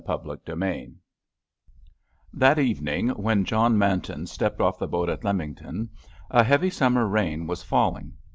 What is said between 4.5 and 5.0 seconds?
off the